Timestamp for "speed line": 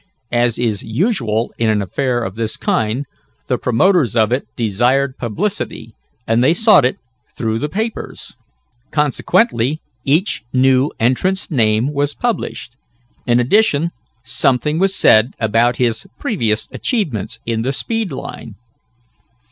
17.71-18.55